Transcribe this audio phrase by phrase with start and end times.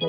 [0.00, 0.08] 欢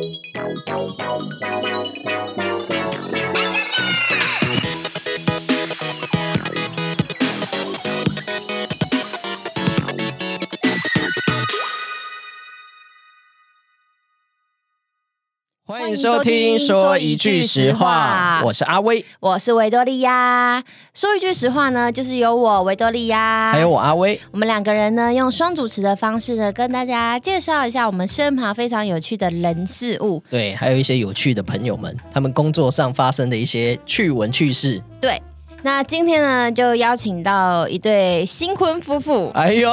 [15.91, 20.63] 迎收听《说一句实话》，我是阿威，我是维多利亚。
[20.93, 30.23] 说一句实话呢，就是由我维多利亚，还有我阿威，我们两个人呢，用双主持的方式呢，跟大家介绍一下我们身旁非常有趣的人事物。
[30.29, 34.81] 对，还有一些有趣的朋友们，他们工作上发生的一些趣闻趣事。
[35.01, 35.21] 对。
[35.63, 39.29] 那今天呢，就邀请到一对新婚夫妇。
[39.35, 39.69] 哎呦，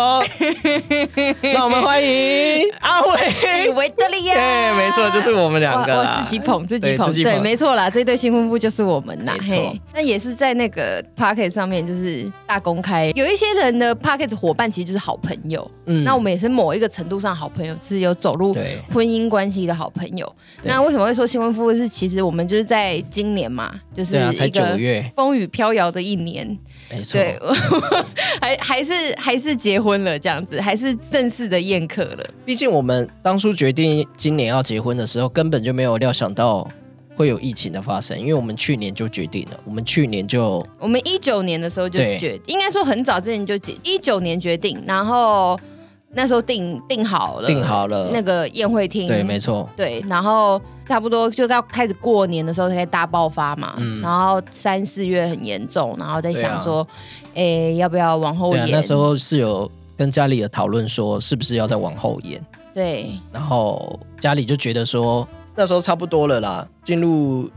[1.40, 4.34] 那我们欢迎阿伟、维德利亚。
[4.36, 9.34] 对，没错，就是我们两个我自己捧自己捧，对，没错啦，这对新婚夫妇就是我们啦。
[9.40, 13.10] 没错，那也是在那个 p o c k e t 上面，就是大公开。
[13.14, 15.68] 有一些人的 p o c k e t 伙伴其实就是好朋友。
[15.86, 18.54] 嗯，那我们也是某一个程度上好朋友，是有走入
[18.92, 20.30] 婚姻关系的好朋友。
[20.64, 21.72] 那为什么会说新婚夫妇？
[21.74, 24.78] 是其实我们就是在今年嘛，就是一个
[25.16, 25.77] 风雨飘摇。
[25.78, 26.58] 聊的一年，
[26.90, 27.38] 没错，对，
[28.42, 32.26] 还还是还是结婚了这样子，还是正式的宴客了。
[32.44, 36.66] 毕竟我们当初决定今年要结婚的时候，根本就没有料想到
[37.14, 45.58] 会有疫情的发生，因为我们去年就决定了，我们去年就我们一九年的时候就决，应该说很早之前就决，一九年决定，然后。
[46.12, 56.86] 那时候订订好了，订好了那个宴会厅，对，没错，对，然后差不多就要开始过年的时候才大爆发嘛，嗯，然后三四月很严重，然后在想说，
[57.34, 58.70] 哎，要不要往后延？
[58.70, 62.44] 那时候是有跟家里有讨论说，是不是要再往后延？
[62.72, 67.50] 对，然后家里就觉得说，那时候差不多了啦，进入。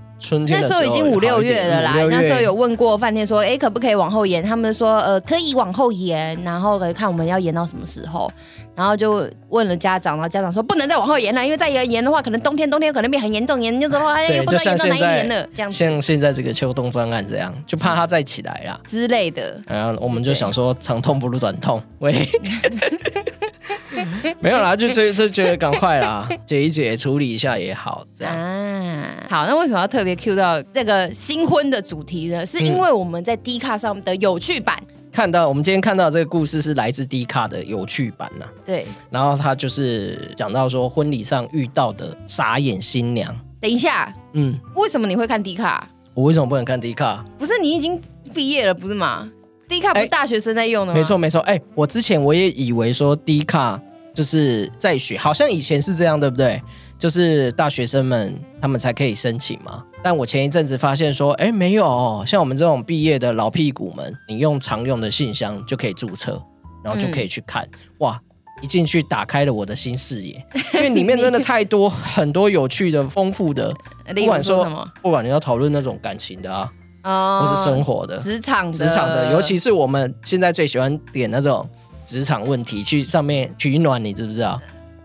[0.47, 4.43] 那时候已经五六月了啦，那时候有问过饭店说，哎，可不可以往后延？
[4.43, 8.31] 他们说，呃，可以往后延，然后看我们要延到什么时候。
[8.73, 15.45] 然后就问了家长，然后家长说，不能再往后延了，因为再延延的话，可能冬天冬天可能变很严重，严重的话，哎，又不知道延到哪一年了。
[15.53, 19.59] 这样像现在这个秋冬专案这样，就怕它再起来啦之类的。
[19.67, 22.27] 然后我们就想说，长痛不如短痛，喂。
[24.39, 29.05] 没有啦，就就就觉得赶快啦，解一解，处理一下也好，这样啊。
[29.29, 32.45] 好，那为什么要特别 Q 到这个新婚的主题呢？
[32.45, 34.77] 是因为我们在 D 卡上的有趣版
[35.11, 38.45] 看到，我们今天看到这个故事是来自 D 卡的有趣版呐。
[38.65, 43.35] 对，然后他就是讲到说婚礼上遇到的傻眼新娘。
[43.59, 45.87] 等一下，嗯，为什么你会看 D 卡？
[46.13, 47.23] 我为什么不能看 D 卡？
[47.37, 47.99] 不是你已经
[48.33, 49.29] 毕业了不是吗
[49.71, 50.99] ？D 卡不是大学生在用的吗？
[50.99, 53.81] 没错没错，哎，我之前我也以为说低卡
[54.13, 56.61] 就是在学，好像以前是这样，对不对？
[56.99, 59.83] 就是大学生们他们才可以申请嘛。
[60.03, 66.39] 但我前一阵子发现说，哎，没有，像我们这种毕业的老屁股们，你用常用的信箱就可以注册，
[66.83, 67.67] 然后就可以去看。
[67.99, 68.19] 哇，
[68.61, 70.45] 一进去打开了我的新视野，
[70.75, 73.73] 因为里面真的太多很多有趣的、丰富的，
[74.13, 76.71] 不管说什么，不管你要讨论那种感情的啊。
[77.03, 81.67] 哦，或是生活的、职场、职场的，尤其是我们现在最喜欢点那种
[82.05, 84.59] 职场问题，去上面取暖，你知不知道？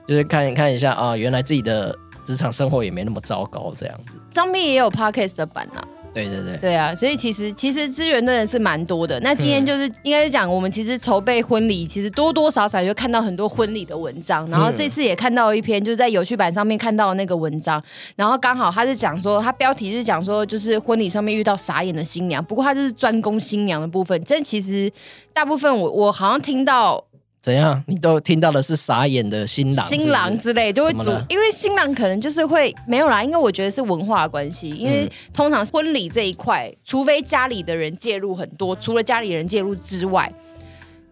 [0.07, 4.13] 就是看看一下啊，原来自己的职场生活也没那么糟糕，这样子。
[4.35, 5.83] 上面也有 podcast 的版啊。
[6.25, 9.21] 对对对，对啊，所以其实其实资源的人是蛮多的。
[9.21, 14.49] 那今天就是应该是讲，我们其实筹备婚礼，其实多多少少就看到很多婚礼的文章。
[14.49, 17.83] 然后这次也看到一篇，就是在有趣版上面看到那个文章。
[18.15, 22.43] 然后刚好他是讲说，他标题是讲说，就是婚礼上面遇到傻眼的新娘。
[22.43, 24.19] 不过他就是专攻新娘的部分。
[24.27, 24.91] 但其实
[25.35, 27.05] 大部分我我好像听到。
[27.47, 27.81] 怎样？
[27.87, 40.29] 你都听到的是傻眼的新郎、新郎之类，就会主，因为新郎可能就是会没有啦，因为我觉得是文化关系，因为通常婚礼这一块，除非家里的人介入很多，除了家里人介入之外，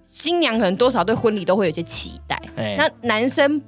[0.04, 2.42] 新娘可能多少对婚礼都会有些期待。
[2.76, 3.62] 那男生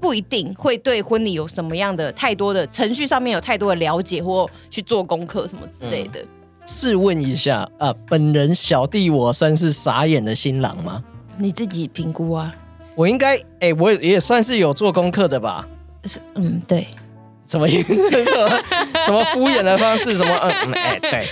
[0.00, 6.24] 不一定会对婚礼有什么样的太多的程序上面有太多的了解或去做功课什么之类的。
[6.66, 11.02] 试问一下啊，本人小弟我算是傻眼的新郎吗？
[11.36, 12.54] 你自己评估啊，
[12.94, 15.66] 我应该哎，我也算是有做功课的吧？
[16.04, 16.86] 是嗯，对，
[17.46, 17.94] 什么意思？
[19.04, 20.14] 什么敷衍的方式？
[20.16, 21.28] 什么嗯哎对，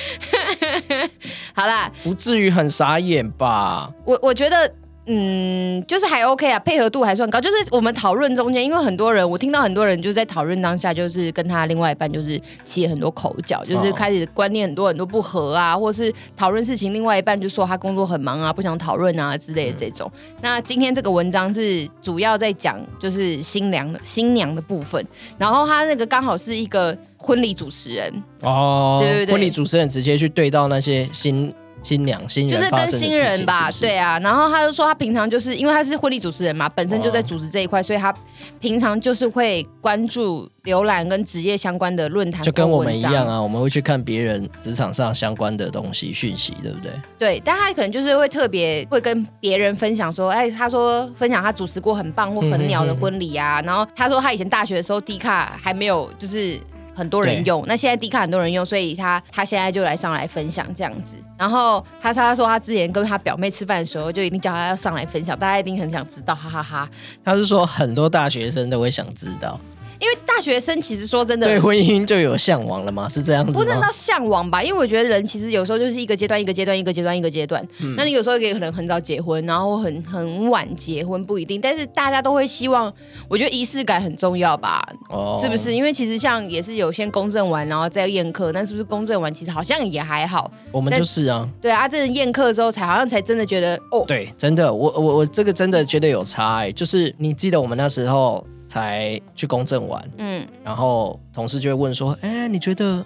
[1.54, 3.90] 好啦，不至于很傻眼吧？
[4.04, 4.72] 我我觉得。
[5.06, 7.40] 嗯，就是还 OK 啊，配合度还算高。
[7.40, 20.08] 就是我们讨论中间，因为很多人，我听到很多人就在讨论当下，就是跟他另外一半就是起很多口角，就是开始观念很多很多不合啊，或是讨论事情，另外一半就说他工作很忙啊，不想讨论啊之类的这种。
[20.42, 25.04] 那今天这个文章是主要在讲就是新娘的新娘的部分，
[25.38, 31.50] 然后他那个刚好是一个婚礼主持人哦，对对对，婚礼主持人直接去对到那些新。
[31.82, 34.18] 新娘新就是跟新人吧，对啊。
[34.20, 38.14] 然后他就说他平常就是因为他是婚礼主持人嘛，本身就在主持这一块，所以他
[38.60, 46.92] 平常就是会关注、浏览跟职业相关的论坛，就跟我们一样啊，我们会去看别人职场上相关的东西讯息，对不对？
[47.18, 53.62] 对，但他可能就是会特别会跟别人分享说，哎，他说分享他主持过很棒或很鸟的婚礼啊。
[53.62, 56.58] 然后他说他以前大学的时候低卡还没有就是。
[56.94, 61.16] 很多人用，那现在 D 卡很多人用，所以他他现在就来上来分享这样子。
[61.38, 66.88] 然后他他说他之前跟他表妹吃饭的时候，就一定叫他要上来分享，大家一定很想知道，哈哈哈。
[67.24, 69.58] 他是说很多大学生都会想知道。
[70.00, 73.06] 因为大学生其实说真的，对婚姻就有向往了吗？
[73.08, 77.62] 是这样子不能到向往吧，因为我觉得人其实有时候就是一个阶段一个阶段一个阶段一个阶段。
[77.96, 81.60] 那你有时候也可能很早结婚，然后很很晚结婚不一定。
[81.60, 82.90] 但是大家都会希望，
[83.28, 84.82] 我觉得仪式感很重要吧？
[85.10, 85.74] 哦，是不是？
[85.74, 90.50] 因为其实像也是有先公证完然后再宴客，那是不是公证完其实好像也还好？
[90.72, 98.42] 我们就是啊，对啊，这宴客之后才好像才真的觉得哦，对，真的，我我我这个真的觉得有差哎，就是你记得我们那时候。
[98.70, 103.04] 才去公证完，嗯，然后同事就会问说：“哎，你觉得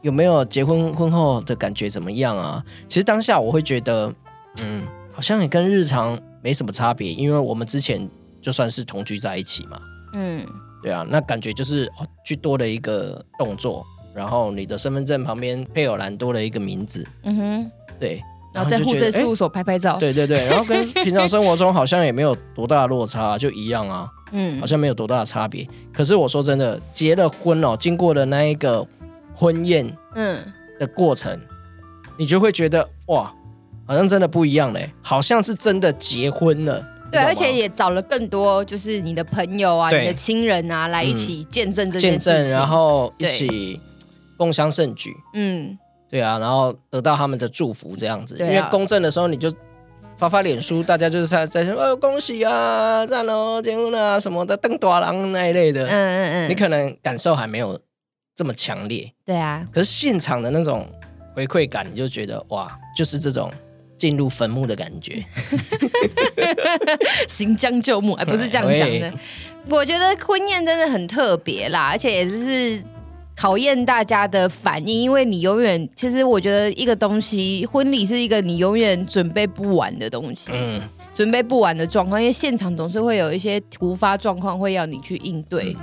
[0.00, 4.12] 有没有结婚婚后的感觉怎么样啊？”其实当下我会觉得，
[4.66, 4.82] 嗯，
[5.12, 8.08] 好像也跟日常没什么差别，因为我们之前
[8.40, 9.80] 就算是同居在一起嘛，
[10.14, 10.44] 嗯，
[10.82, 17.70] 对啊，那感觉就是哦，去多了一个动作，然后你的身份证旁边配偶栏多了一个名字，嗯哼，
[18.00, 18.20] 对。
[18.52, 25.66] 然后在户政事务所拍拍照，对对对，然后跟平常生活中好像也没有多大的落差，就一样啊，嗯，好像没有多大的差别。
[25.92, 28.86] 可是我说真的，结了婚哦，经过了那一个
[29.34, 30.38] 婚宴，嗯。
[30.80, 31.38] 的过程，
[32.18, 33.32] 你就会觉得哇，
[33.86, 36.84] 好像真的不一样嘞，好像是真的结婚了。
[37.12, 43.78] 对，而且也找了更多就是你的朋友啊，你的亲人啊，来一起见证这件事情，然后一起
[44.36, 45.78] 共襄盛举，嗯。
[46.10, 49.48] 对啊，然后得到他们的祝福这样子，因为公证的时候你就
[50.22, 57.76] 发发脸书，大家就是在在说哦恭喜啊，赞哦结婚了什么的，登大郎那一类的，嗯嗯嗯，你可能感受还没有
[58.32, 60.88] 这么强烈，对啊，可是现场的那种
[61.34, 63.50] 回馈感，你就觉得哇，就是这种
[63.98, 65.24] 进入坟墓的感觉，
[67.26, 69.12] 行将就木，哎，不是这样讲的，
[69.68, 72.80] 我觉得婚宴真的很特别啦，而且也是。
[73.42, 80.80] 考验大家的反应，因为你永远，其实我觉得一个东西，婚礼是一个你永远准备不完的东西，嗯，
[81.12, 85.76] 准备不完的状况，因为现场总是会有一些突发状况会要你去应对，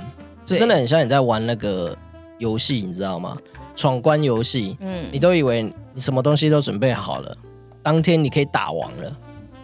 [0.46, 1.94] 就真的很像你在玩那个
[2.38, 3.36] 游戏，你知道吗？
[3.76, 5.62] 闯关游戏，嗯，你都以为
[5.92, 7.36] 你什么东西都准备好了，
[7.82, 9.16] 当天你可以打王了。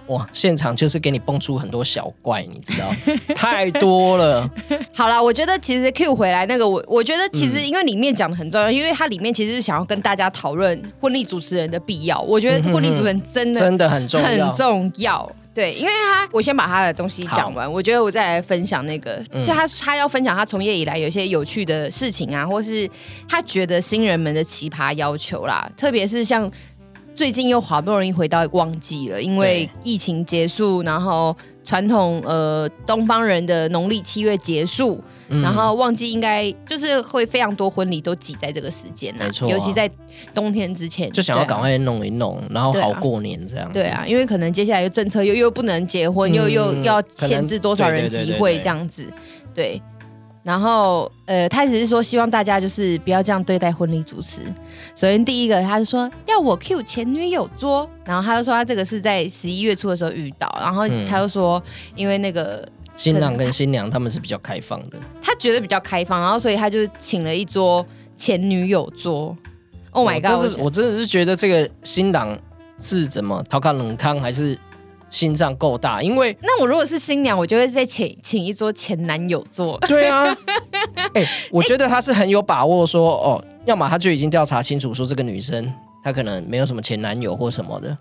[0.08, 0.28] 哇！
[0.32, 2.90] 现场就是给你蹦出很多小怪，你知道，
[3.34, 4.48] 太多了。
[4.94, 12.20] 好了，我觉得其实 Q 回来那个，我我觉得其实因为里面讲的很重要，因为它里面其实是想要跟大家讨论婚礼主持人的必要。
[12.20, 15.30] 我觉得婚礼主持人真的真的很重要，很重要。
[15.52, 22.88] 对，因为他我先把他的东西讲完，我觉得我再来分享那个，就他他要分享他从业以来有一些有趣的事情啊，或是
[23.26, 26.48] 他觉得新人们的奇葩要求啦，特别是像。
[27.16, 31.34] 最近又好不容易回到旺季了，因为疫情结束，然后
[31.64, 39.90] 传统呃东方人的农历七月结束，然后旺季应该就是会非常多婚礼都挤在这个时间没错，尤其在
[40.34, 43.72] 冬天之前，就想要赶快弄一弄，然后好过年这样。
[43.72, 49.10] 对啊，因为可能接下来又政策又又不能结婚，又又要限制多少人集会这样子，
[49.54, 49.80] 对。
[50.46, 54.42] 然后，呃，他只是说希望大家就是不要这样对待婚礼主持。
[54.94, 61.60] 首先，第一个，他是说要我 Q 前女友桌，然后他就说他这个是在十一月初的时候遇到，然后他又说
[61.96, 67.84] 因为那个新郎跟新娘他们是比较开放的，他觉得比较开放，然后所以他就请了一桌
[68.16, 69.36] 前女友桌。
[69.90, 70.56] Oh my god！
[70.60, 72.38] 我真的是觉得这个新郎
[72.78, 74.56] 是怎么逃开冷康还是？
[75.08, 79.78] 心脏够大，因为那我如果是新娘，我就会再请请一桌前男友坐。
[79.86, 80.36] 对啊，
[81.14, 85.72] 哎，我觉得他是很有把握，说哦，要么他就已经调查清楚，说这个女生
[86.02, 87.96] 她可能没有什么前男友或什么的。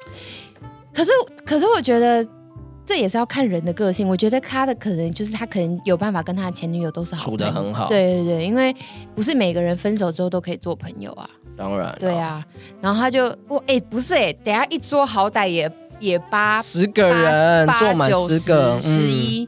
[0.93, 1.11] 可是，
[1.45, 2.27] 可是我觉得
[2.85, 4.07] 这也是要看人的个性。
[4.07, 7.87] 我觉得他的可能就是他可能有办法跟他的前女友都是好处的很好。
[7.87, 8.75] 对对对，因为
[9.13, 11.29] 不是每个人分手之后都可以做朋友啊。
[11.57, 11.95] 当然。
[11.99, 12.45] 对啊，
[12.81, 15.71] 然后他就我哎，不是哎，等下一桌好歹也。
[15.99, 19.47] 也八十个人坐满十个，十一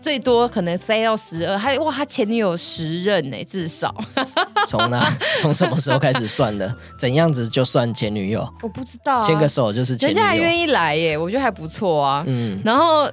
[0.00, 1.58] 最多可能塞到十二。
[1.58, 3.94] 还哇，他前女友十任呢，至少。
[4.66, 5.16] 从哪？
[5.40, 6.72] 从什么时候开始算的？
[6.98, 8.48] 怎样子就算前女友？
[8.62, 9.22] 我不知道。
[9.22, 12.24] 牵个手就是前女友，人家还愿意来耶，我觉得还不错啊。
[12.26, 12.60] 嗯。
[12.64, 13.10] 然后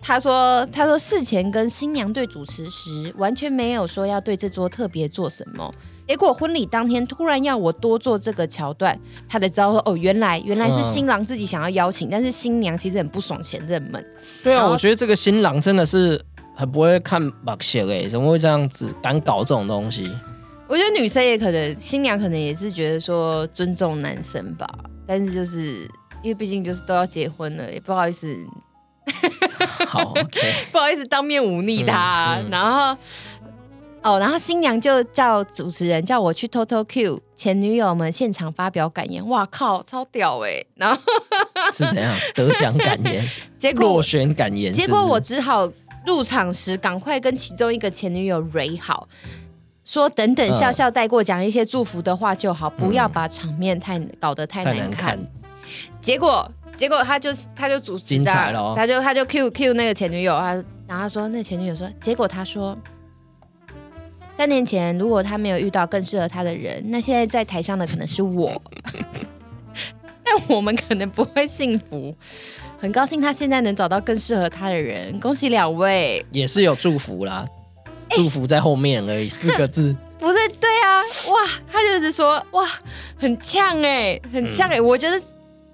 [0.00, 5.74] 他说他说事前跟新娘对主持时，完全没有说要对这桌特别做什么。
[6.08, 8.98] 结果婚礼当天突然要我多做这个桥段，
[9.28, 14.02] 他才知道说哦，原来原来是新郎自己想要邀请，但是新娘其实很不爽前任们。
[14.42, 16.18] 对啊，我觉得这个新郎真的是
[16.54, 20.10] 很不会看马戏哎，怎么会这样子敢搞这种东西？
[20.66, 24.66] 我觉得女生也可能，新娘可能也是觉得说尊重男生吧，
[25.06, 25.82] 但是就是
[26.22, 28.34] 因为毕竟就是都要结婚了，也不好意思，
[29.86, 32.98] 好 OK， 不好意思当面忤逆他，然后。
[34.08, 40.64] 哦，然后新娘就叫主持人叫我去偷偷 Q 前女友们现场发表感言，哇靠，超屌哎！
[40.76, 40.98] 然后
[41.74, 43.22] 是怎样得奖感言？
[43.58, 44.72] 结果落选感言。
[44.72, 45.70] 结果我只好
[46.06, 49.06] 入场时赶快跟其中一个前女友蕊好，
[49.84, 55.18] 说等等笑笑带过，讲一些祝福的话就好，不要把场面太搞得太难看。
[56.00, 60.54] 结果结果他就他就主持精彩了，他就他就 Q Q 那个前女友，他
[60.86, 62.74] 然后他说那前女友说，结果他说。
[64.38, 68.62] 三年前，如果他没有遇到更适合他的人，那现在在台上的可能是我。
[70.22, 72.14] 但我们可能不会幸福。
[72.78, 76.24] 很高兴他现在能找到更适合他的人，恭喜两位。
[76.30, 77.44] 也是有祝福啦，
[78.10, 79.96] 祝福在后面而已，四个字。
[80.20, 81.02] 不是，对啊，
[81.32, 82.64] 哇，他就是说，哇，
[83.16, 85.20] 很呛哎，很呛哎，我觉得。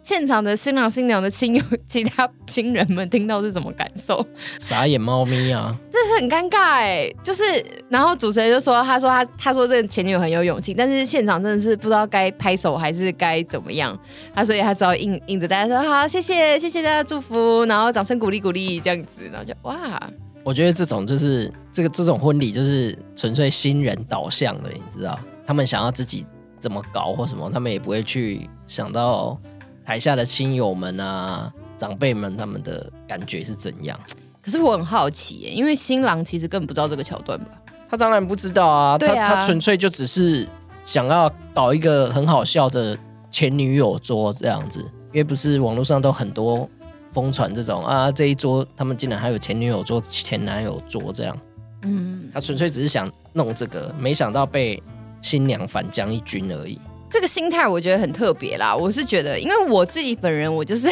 [0.03, 4.23] 现场的新郎新娘的亲友、其他亲人们听到是什么感受？
[4.59, 5.75] 傻眼猫咪啊！
[6.05, 7.43] 这是很尴尬哎，就是，
[7.89, 13.99] 然后主持人就说：“他说他他说这个前女友很有勇气，但是现场真的是不知道该拍手还是该怎么样。
[14.35, 20.03] 他所以他只好应应着大家说好，谢谢谢谢大家祝福，然后掌声鼓励鼓励这样子，然后就哇！
[20.43, 26.27] 我觉得这种就是这个这种婚礼就是纯粹新人导向的，你知道，他们想要自己
[26.59, 29.41] 怎么搞或什么，他们也不会去想到。
[29.87, 34.01] 台下的亲友们啊，长辈们，他们的感觉是怎样？
[34.45, 37.47] 可是我很好奇耶，因为新郎其实根本不知道这个桥段吧？
[37.89, 40.47] 他当然不知道啊，他他纯粹就只是
[40.85, 42.99] 想要搞一个很好笑的
[43.31, 44.81] 前女友桌这样子，
[45.13, 46.69] 因为不是网络上都很多
[47.13, 51.39] 疯传这种啊，这一桌他们竟然还有前女友桌、前男友桌这样。
[51.83, 54.83] 嗯，他纯粹只是想弄这个，没想到被
[55.23, 56.81] 新娘反将一军而已。
[57.11, 60.89] 这个心态我觉得很特别啦，我是觉得，因为我自己本人我就是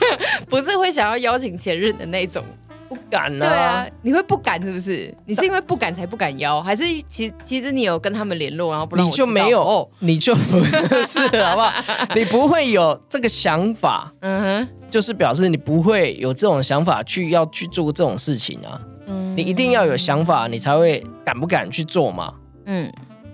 [0.48, 2.42] 不是会想要邀请前任的那种，
[2.88, 3.46] 不敢呢。
[3.46, 5.14] 对啊，你会不敢是不是？
[5.24, 11.72] 你是因为不敢才不敢邀，还是其其实你有跟他们联络，然后不让你就没有，你就不是好不好？
[12.14, 18.80] 你不会有这个想法，嗯哼，就是表示你不会有这种想法去要去做这种事情啊。
[19.06, 22.32] 嗯，你一定要有想法，你才会敢不敢去做嘛。
[22.66, 22.92] 嗯，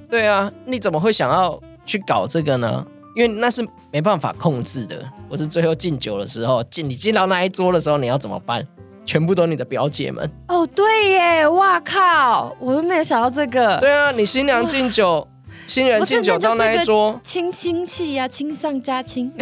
[0.09, 1.61] 对啊，你怎么会想要？
[1.85, 2.87] 去搞这个呢？
[3.17, 5.05] 因为那是没办法控制的。
[5.29, 8.65] 我是最后敬酒的时候，敬你敬到那一桌的时候，你要怎么办？
[9.05, 10.31] 全部都你的表姐们。
[10.49, 11.49] 哦，对耶！
[11.49, 13.79] 哇靠，我都没有想到这个。
[13.79, 15.27] 对啊，你新娘敬酒，
[15.67, 19.33] 新人敬酒到那一桌，亲亲戚呀，亲上加亲，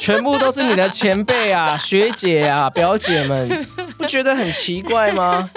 [0.00, 3.66] 全部都是你的前辈啊、 学姐啊、表姐们，
[3.96, 5.48] 不觉得很奇怪吗？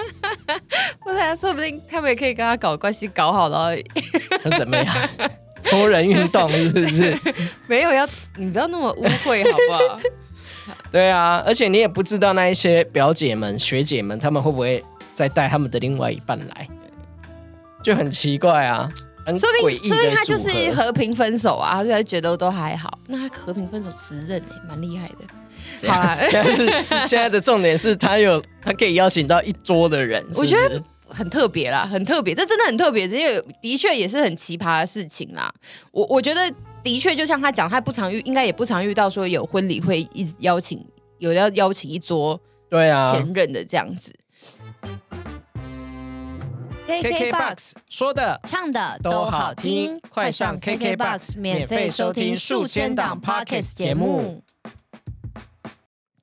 [1.04, 3.74] 不是，说不定他们也可以跟他搞关系搞好了。
[4.44, 4.86] 那怎么样？
[5.64, 7.18] 托人运动是不是？
[7.66, 10.00] 没有要你不要那么污秽好不好？
[10.90, 14.82] 对啊，而且你也不知道那一些表姐们、学姐们，他们会不会
[15.14, 16.68] 再带他们的另外一半来，
[17.82, 18.88] 就很奇怪啊，
[19.26, 22.98] 很诡异说不定他就是和平分手啊，他就觉得都还好。
[23.06, 25.88] 那他和平分手十任哎，蛮厉害的。
[25.88, 26.66] 好啊，现在是
[27.06, 30.82] 现在的重点是他有他可以邀请到一桌的人，我觉得。
[31.10, 35.50] 很特别啦，很特别，这真的很特别，因为的确也是很奇葩的事情啦。
[35.90, 40.84] 我我觉得的确就像他讲，他不常遇，应该也不常遇到说有婚礼会一直邀请，
[41.18, 44.12] 有要邀请一桌对啊前任的这样子。
[46.86, 54.42] KKBOX 说的唱的都好听，快上 KKBOX 免费收听数千档 Podcast 节目。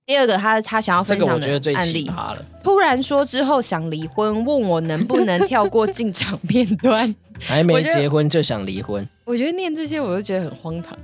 [0.07, 2.09] 第二个，他他想要分享的案例，
[2.63, 9.07] 突然说之后想离婚，问我能不能跳过进场片段，还没结婚就想离婚。
[9.25, 10.97] 我觉得念这些我都觉得很荒唐。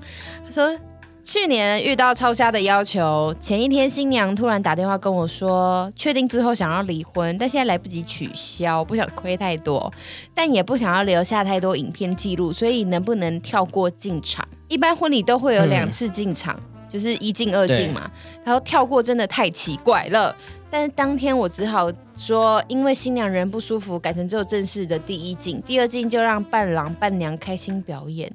[0.46, 0.80] 他说
[1.24, 9.92] 去年遇到超瞎的要求，前一天新娘突然打电话跟我说，确定之后想要离婚，但现在来不及取消，不想亏太多，
[10.34, 14.48] 但也不想要留下太多影片记录，所以能不能跳过进场？
[14.68, 16.60] 一般婚礼都会有两次进场。
[16.91, 18.10] 就是一进二进嘛，
[18.43, 20.36] 他说跳过真的太奇怪了。
[20.69, 28.31] 但是当天我只好说，因为新娘人不舒服，改成只有正式的第一进，第二进就让伴郎伴娘开心表演。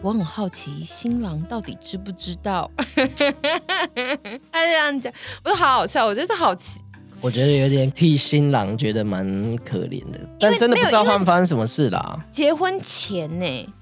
[0.00, 2.70] 我很好奇新郎到底知不知道？
[4.52, 5.12] 他这样讲，
[5.44, 6.80] 我说好好笑，我觉得好奇，
[7.20, 9.26] 我觉得有点替新郎觉得蛮
[9.64, 12.24] 可怜的，但真的不知道他们发生什么事啦。
[12.30, 13.74] 结婚前呢，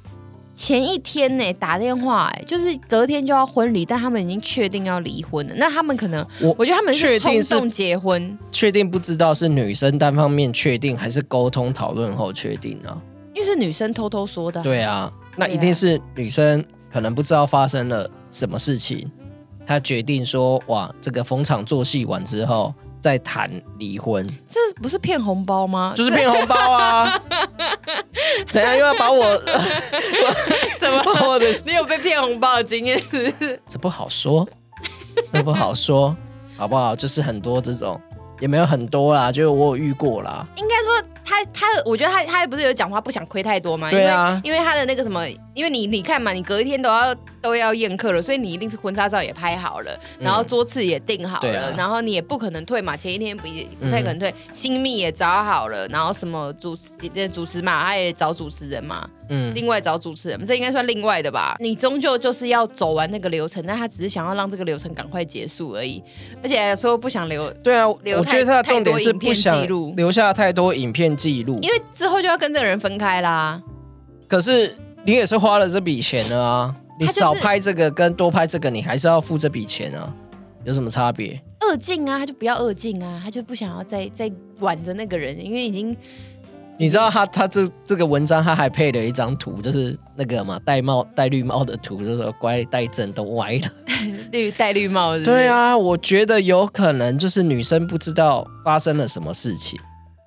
[0.57, 5.55] 前一天呢打电话，哎，就是隔天就要婚礼，但他们已经确定要离婚了。
[5.57, 13.03] 那他们可能，我我觉得他们是冲动结婚，确定不知道是女生单方面确定，还是沟通讨论后确定呢？
[13.35, 14.63] 因为是女生偷偷说的。
[14.63, 19.11] 对啊，那一定是女生可能不知道发生了什么事情，
[19.67, 22.75] 她决定说，哇，这个逢场作戏完之后。
[23.01, 25.93] 在谈离婚，这不是骗红包吗？
[25.97, 27.21] 就是骗红包啊！
[28.51, 29.37] 怎样又要把我？
[30.79, 31.47] 怎么我的？
[31.65, 33.61] 你有被骗红包的经验是？
[33.69, 34.47] 这不好说，
[35.33, 36.17] 这不好说，
[36.57, 36.95] 好不好？
[36.97, 38.01] 就是很多这种，
[38.41, 40.47] 也没有很多啦，就是我有遇过啦。
[40.57, 41.09] 应该说。
[41.29, 43.91] 他他，我觉得他他不是有讲话不想亏太多吗？
[43.91, 47.13] 对啊，因为他的那个什么，因为你你看嘛，你隔一天都要
[47.47, 61.57] 都要宴客了，所以你一定是婚纱照也拍好了，然后桌次也订好了，然后你也不可能退嘛，前一天不也不太可能退，新密也找好了，然后什么主持主持嘛，他也找主持人嘛，嗯，另外找主持人，这应该算另外的吧？
[61.61, 66.03] 你终究就是要走完那个流程，但他只是想要让这个流程赶快结束而已，
[66.43, 71.77] 而且说不想留，对啊，我觉得他的重点是不想留下太多影片记录，因为。
[71.93, 73.63] 之后就要跟这个人分开啦。
[74.29, 76.75] 可是你也是花了这笔钱了啊！
[76.99, 80.13] 你少拍这个跟多拍这个，你还是要付这笔钱啊？
[80.65, 81.41] 有什么差别？
[81.61, 85.97] 二进啊，他就不要二进啊，他就不想要再再挽着那个人，因为已经
[86.79, 93.69] 你知道他他这这个文章他还配了一张图，就是那个嘛戴帽戴绿帽的图，就是说乖戴正都歪了，
[94.33, 95.19] 绿戴绿帽。
[95.19, 99.79] 对啊，我觉得有可能就是女生不知道发生了什么事情。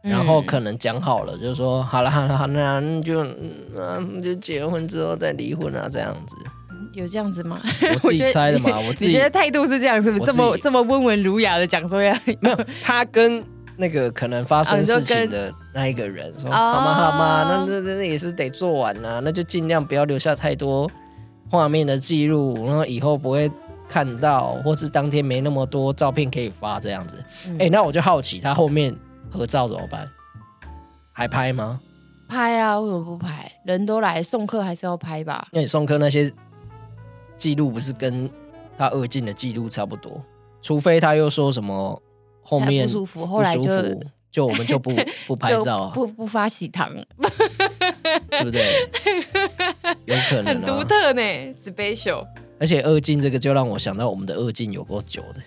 [0.02, 3.22] 然后可能讲好了，就是说好了好了好了，那就
[3.76, 6.38] 嗯就结婚之后再离婚啊，这样子
[6.94, 7.62] 有这样子吗？
[7.82, 12.20] 我自己 猜的嘛，我自己觉得态度是这样，是不是这么这么温文儒雅的讲说呀？
[12.42, 13.44] 没有，他跟
[13.78, 17.66] 那个可能发生事情的那一个人说，好吗好吗？
[17.68, 20.90] 那那那也是得做完啊，那就尽量不要留下太多
[21.50, 23.50] 画面的记录，然后以后不会
[23.88, 27.16] 看到，或是当天没那么多照片可以发这样子。
[27.60, 28.96] 哎，那我就好奇他后面。
[29.32, 30.10] 合照怎么办？
[31.14, 31.80] 还拍吗？
[32.28, 32.80] 拍啊！
[32.80, 33.52] 为什么不拍？
[33.64, 35.48] 人都来送客，还是要拍吧？
[35.52, 36.34] 那你送客那些
[37.40, 38.30] 记录不是跟
[38.78, 40.24] 他二进的记录差不多？
[40.62, 42.00] 除非他又说什么
[42.44, 43.72] 后面不舒服，后来就
[44.30, 44.92] 就我们就不
[45.26, 46.94] 不拍照，不不发喜糖，
[48.30, 48.90] 对不对？
[50.06, 51.22] 有可能很独特呢
[51.66, 52.28] ，special。
[52.60, 55.42] 而且二进这个就让我想到我们的二进有够久的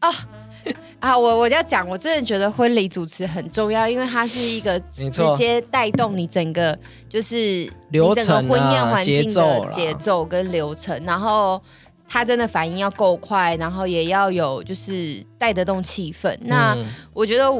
[0.00, 0.28] 啊。
[1.00, 11.60] 啊，我我要讲，我真的觉得婚礼主持很重要，因为它是一个直接带动你整个就是流程、婚宴环境的节奏跟流程，然后
[12.08, 16.36] 他真的反应要够快，然后也要有就是带得动气氛。
[16.42, 16.76] 那
[17.12, 17.50] 我觉得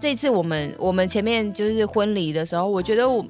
[0.00, 3.24] 这次我们我们前面就是婚礼的时候，我觉得我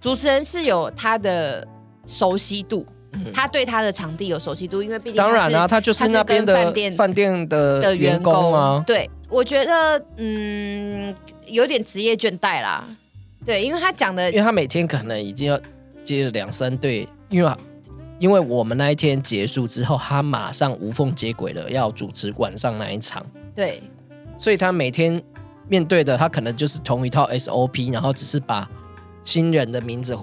[0.00, 1.66] 主持人是有他的
[2.06, 2.86] 熟悉度。
[3.34, 8.82] 他对他的场地有熟悉度，因为毕竟当然啊，他就是那边的饭店饭店的的员工啊。
[8.86, 11.14] 对，我觉得嗯，
[11.46, 12.84] 有点职业倦怠啦。
[13.44, 15.60] 对，因为他讲的，因为他每天可能已经要
[16.04, 17.52] 接了两三对，因为
[18.18, 23.24] 因为我们那一天结束之后，他马上无缝接轨了，要主持晚上那一场。
[23.56, 23.82] 对，
[24.36, 25.20] 所以他每天
[25.68, 28.68] 面对的，他可能就是同一套 SOP，然后只是把
[29.24, 30.16] 新人的名字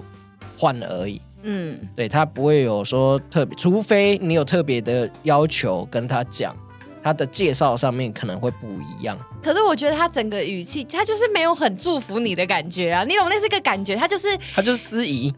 [0.56, 1.20] 换了而已。
[1.42, 6.56] 嗯，对他不会有说特别，除非你有特别的要求跟他讲，
[7.02, 9.18] 他的介绍上面可能会不一样。
[9.42, 15.32] 可是我觉得他整个语气，他就是没有很祝福你的感觉啊，你懂那是个感觉，他就是他就是司仪。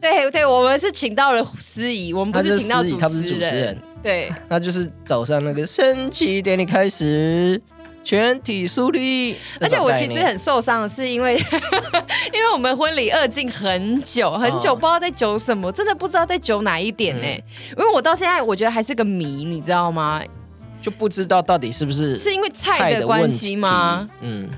[0.00, 7.60] 对对，我们是请到了司仪，我们不是请到主持人，他不是主持人，对， 那就是早上那个升旗典礼开始。
[8.08, 9.36] 全体肃立。
[9.60, 11.34] 而且我其实很受伤的是，因为
[12.32, 17.26] 因为我们婚礼二进很久很久，不知道在酒什么，真的不知道在酒哪一点呢？
[17.76, 20.22] 因为我到现在我觉得还是个谜，你知道吗？
[20.80, 24.08] 就不知道到底是不是是因为菜的关系吗？
[24.22, 24.48] 嗯。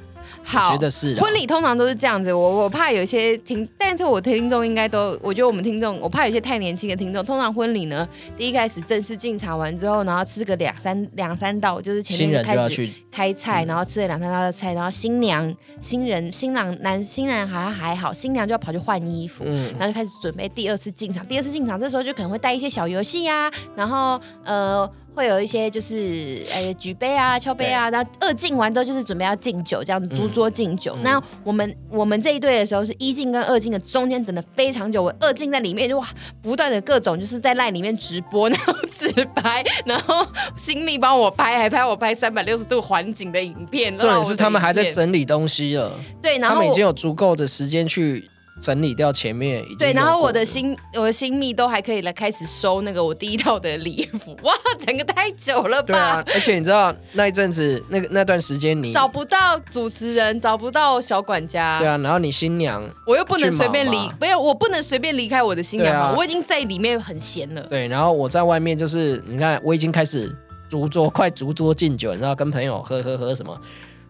[0.50, 2.32] 好，觉得是婚礼通常都是这样子。
[2.32, 7.24] 我我怕有些听，但是我听众应该都，我觉得我们听众，我怕有些太年轻的听众。
[7.24, 19.44] 通常婚礼呢，第一开始正式进场完之后，然后吃个两三两三道，就是前面开始开菜，然后吃了两三道的菜，然后新娘、新人、新郎男新人好像还好，新娘就要跑去换衣服，
[19.78, 21.24] 然后就开始准备第二次进场。
[21.26, 24.90] 第二次进场，这时候就可能会带一些小游戏呀，然后呃。
[25.14, 30.96] 会有一些就是哎举杯啊、敲杯啊，然后二进完之后就是准备要敬酒，这样子逐桌敬酒。
[31.02, 36.08] 那我们我们这一队的时候是一进跟二进的中间等的非常久，我二进在里面就哇
[36.42, 43.96] 不断的各种就是在赖里面直播，然后自拍，然后新密帮我拍，还拍我拍三百六十度环景的影片。
[43.98, 48.30] 重点是他们还在整理东西了，对，然后他们已经有足够的时间去。
[48.60, 54.52] 整理掉前面，对，然后我的新我的新密都还可以来开始收那个我第一套的礼服， 哇，
[54.86, 55.86] 整个太久了吧？
[55.86, 67.62] 对啊，而且你知道那一阵子那个那段时间你找不到主持人，找不到小管家，对啊，然后你新娘我又不能随便离，没有，我不能随便离开我的新娘嘛，我已经在里面很闲了。
[67.62, 70.30] 对，然后我在外面就是你看我已经开始
[70.68, 73.58] 逐桌快逐桌敬酒，你知道跟朋友喝喝喝什么，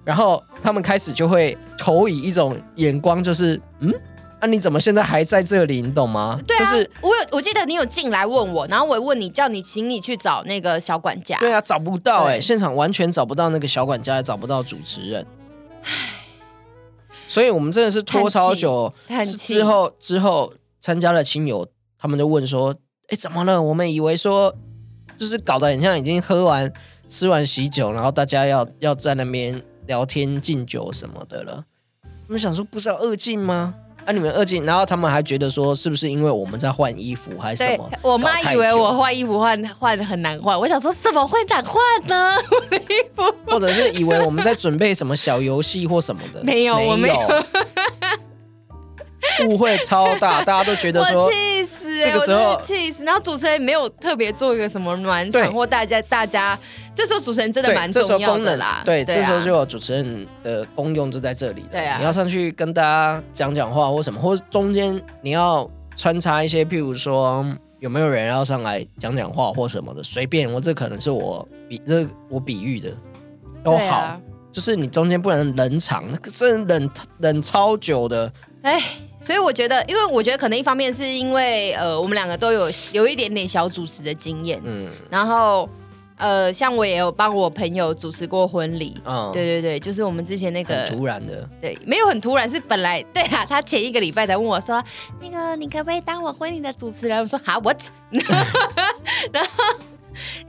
[0.04, 3.94] 然后他们开始就会投以一种眼光，就是嗯。
[4.40, 5.82] 那你怎么现在还在这里？
[5.82, 6.40] 你懂吗？
[6.46, 6.72] 对啊，
[7.02, 11.38] 我有，我记得你有进来问我，然后我问你，叫你请你去找那个小管家。
[11.38, 15.26] 对啊，找不到哎，现场完全找不到那个小管家，也找不到主持人。
[15.82, 15.90] 唉，
[17.28, 18.92] 所以我们真的是拖超久。
[19.46, 22.74] 之后之后参加了亲友，他们就问说
[23.08, 23.60] ：“哎，怎么了？
[23.60, 24.54] 我们以为说
[25.18, 26.72] 就是搞得很像已经喝完
[27.10, 31.64] 吃完喜酒，然后大家要要在那边聊天敬酒什么的了。
[32.26, 34.12] 我们想说，不是要二进吗？”啊！
[34.12, 37.90] 你们二进，然后他们还觉得说，是不是因为我们在换衣服还是什么？
[38.02, 42.36] 我妈以为我换衣服换换很难换，我想说怎么会难换呢？
[42.50, 46.42] 我的衣服，或者是以为我们在准备什么小游戏或什么的？
[46.42, 47.14] 没有，我没有。
[49.46, 53.04] 误会超大， 大家都觉得说气死，这个时候气死。
[53.04, 56.58] 然后主持人没有特别做一个什么暖场，或大家大家，
[56.94, 58.82] 这时候主持人真的蛮重要的啦。
[58.84, 61.64] 对，这时候就有主持人的功用就在这里。
[61.70, 67.44] 对啊，你要上去跟大家讲讲话或什么，或中间你要穿插一些，譬如说
[67.78, 70.50] 有没有人要上来讲讲话或什么的，随便。
[70.50, 72.90] 我这可能是我比这我比喻的
[73.62, 74.18] 都好，
[74.50, 78.32] 就是你中间不能冷场，那个真冷冷超久的。
[78.62, 78.82] 哎。
[79.20, 85.68] 所以我觉得，因为我觉得可能一方面是因为呃，我们两个都有有一点点小主持的经验，嗯，然后
[86.16, 94.82] 呃，像我也有帮我朋友主持过婚礼，嗯，对对对，就是我们之前那个突然的，对，没有很突然，是本来对啊，他前一个礼拜才问我说，
[95.20, 97.20] 那个你可不可以当我婚礼的主持人？
[97.20, 97.78] 我说好，what？
[99.32, 99.50] 然后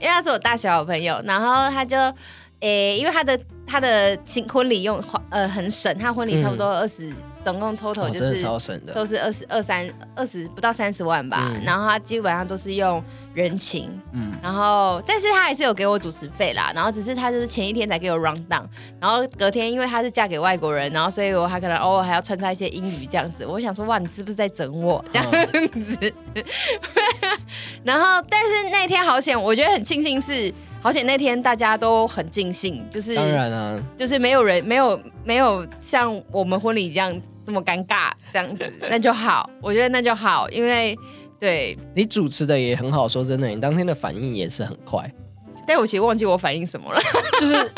[0.00, 1.96] 为他是我大学好朋友，然后他就
[2.60, 7.12] 诶，因为他的他的亲婚礼用呃很省，他婚礼差不多二十。
[7.44, 8.42] 总共 total 就是
[8.94, 13.02] 都是二十二三二十不到三十万吧，然后他基本上都是用
[13.34, 18.64] 人情，嗯，然后但是他还是有给我主持费啦，然后只是他就是前一天才给我 round down，
[19.00, 25.30] 然后隔天因为他是嫁给外国人，然后所以我还可能偶尔还要穿插一些英语这样子，我想说哇，你是不是在整我这样
[25.82, 26.12] 子？
[27.84, 30.52] 然后但是那天好险，我觉得很庆幸是。
[30.84, 40.96] 好险那天大家都很尽兴，就是当然啊，就是没有人没有没有像我们婚礼这样这么尴尬这样子， 那就好，我觉得那就好，因为
[41.38, 45.12] 对你主持的也很好，说真的，你当天的反应也是很快。
[45.66, 47.00] 但我其实忘记我反应什么了，
[47.40, 47.72] 就是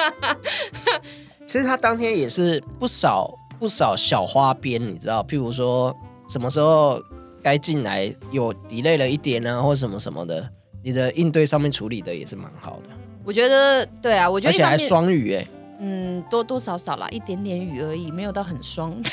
[1.47, 5.95] 其实他当天也是不少不少小花边，你知道，譬如说
[6.29, 7.01] 什么时候
[7.43, 10.49] 该进来有 delay 了一点啊，或什么什么的。
[10.83, 12.91] 你的应对上面处理的也是蛮好的，
[13.25, 15.47] 我觉得对啊，我觉得而且还双语哎，
[15.87, 18.97] 嗯，多多少少啦，一点点雨而已，没有到很霜。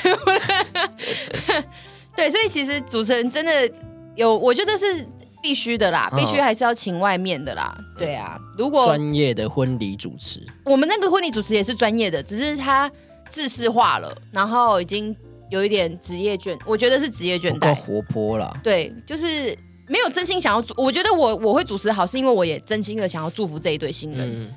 [2.16, 3.70] 对，所以其实主持人真的
[4.16, 5.06] 有，我觉得是
[5.42, 7.76] 必须的啦，必须还是要请外面的啦。
[7.98, 12.90] 对啊，如果专业的婚礼主持，我们那个婚礼主持也是专业的，只是他
[13.28, 15.14] 制式化了，然后已经
[15.50, 18.50] 有一点职业倦，我觉得是职业倦怠，活泼了。
[18.62, 19.54] 对，就是。
[19.88, 24.50] 没有真心想要祝，我觉得我我会主持好，是因为我也真心的想要祝福这一对新人。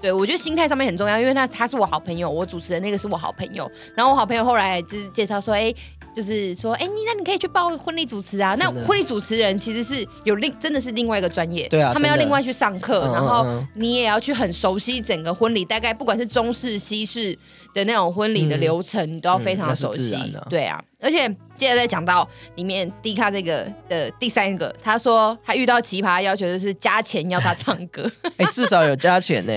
[0.00, 3.70] 对，我觉得心态上面很重要，因为他他是我好朋友，我主持的那个是我好朋友。
[3.94, 5.72] 然后我好朋友后来就是介绍说，哎，
[6.14, 8.56] 就是说，哎，你那你可以去报婚礼主持啊。
[8.58, 17.38] 那婚礼主持人其实是有另真的是另外一个专业，对啊，他们要另外去上课，然后你也要去很熟悉整个婚礼，大概不管是中式西式。
[17.72, 20.16] 的那种婚礼的流程，你都要非常熟悉。
[20.48, 28.10] 对啊，而且接着再讲到里面迪卡这个的第三个，他说他遇到奇葩要求就是加钱要他唱歌。
[28.38, 29.52] 哎，至少有加钱呢。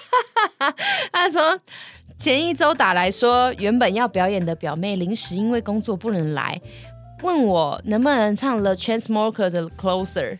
[1.12, 1.58] 他说
[2.18, 6.60] 前一周打来说，原本要表演的表妹临时因为工作不能来，
[7.22, 10.38] 问我能不能唱 The Chainsmokers 的 Closer。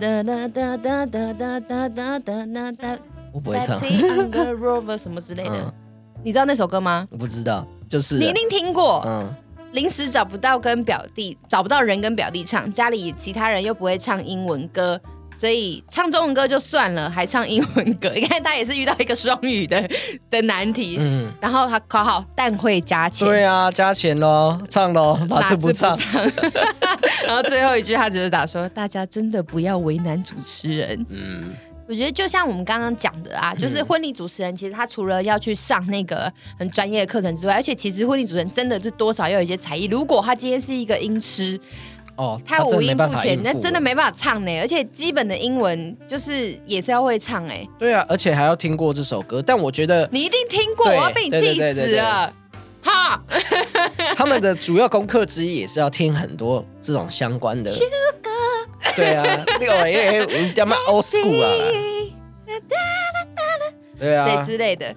[0.00, 2.98] 哒哒哒哒哒哒哒哒哒哒。
[3.32, 3.78] 我不会唱。
[4.96, 5.74] 什么之类的。
[6.24, 7.06] 你知道那首歌吗？
[7.10, 9.02] 我不知道，就是你一定听过。
[9.06, 9.28] 嗯，
[9.72, 15.00] 临时找不到跟表弟找不到人跟表弟唱，家里其他人又不会唱英文歌，
[15.36, 19.88] 所以唱中文歌就算了，还唱英文歌，你看他也是遇到一个双语的
[20.30, 20.96] 的难题。
[20.98, 23.26] 嗯，然后他考好，但会加钱。
[23.26, 25.96] 对啊，加钱喽，唱喽， 哪次不唱？
[27.26, 31.52] 然后最后一句他只是打说：“大家真的不要为难主持人。”嗯，
[31.88, 39.86] 我觉得就像我们刚刚讲的啊，就是婚礼主持人其实他除了要去上那个很专业的课程之外，而且其实婚礼主持人真的是多少要有一些才艺。
[39.86, 41.58] 如果他今天是一个音痴。
[42.16, 44.58] 哦，他五音不全，那真的没办法唱呢。
[44.58, 47.64] 而且基本的英文就是也是要会唱哎。
[47.78, 49.40] 对啊，而且还要听过这首歌。
[49.40, 52.32] 但我觉得你一定听过，我要被你气死了。
[52.82, 53.22] 哈，
[54.16, 57.70] 他们的主要功课之一也是要听很多这种相关的。
[59.02, 61.50] 对啊，那个哎，我们叫嘛 old school 啊。
[63.98, 64.94] 对啊，对之类的。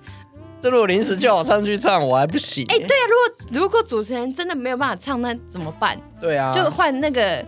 [0.60, 2.64] 这如果临时叫我上去唱，我还不行。
[2.70, 6.00] 哎，对啊，如果如果主持人真的没有办法唱，那怎么办？
[6.20, 7.44] 对啊，就换那个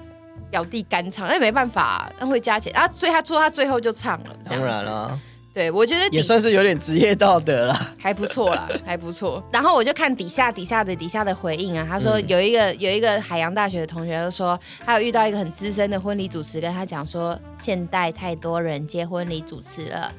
[0.50, 2.89] 表弟干唱，那没办法，那会加钱啊。
[2.92, 4.36] 所以他说他最后就唱了。
[4.50, 5.20] 当然了，
[5.54, 9.42] 对我觉得也算是有点职业道德了， 还不错啦，还不错。
[9.52, 20.12] 然后我就看底下底下的底下的回应啊，他说有一个有一个海洋大学的同学就说，他有遇到一个很资深的婚礼主持，跟他讲说，现代太多人接婚礼主持了。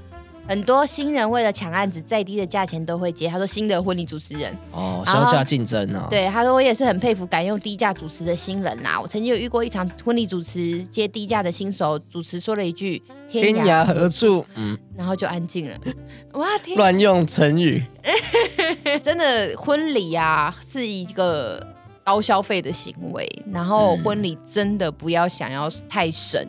[0.46, 3.28] 很多新人为了抢案子，再低的价钱都会接。
[3.28, 6.06] 他说新的婚礼主持人哦，销价竞争啊。
[6.10, 9.00] 对，他说我也是很佩服敢用低价主持的新人啦。
[9.00, 15.76] 我曾经有遇过一场婚礼主持接低价的新手主持，说了一句“天涯何处”，嗯，然后就安静了。
[16.34, 16.76] 哇，天！
[16.76, 17.82] 乱用成语，
[19.02, 21.66] 真的婚礼啊是一个
[22.04, 26.46] 高消费的行为，然后婚礼真的不要想要太省。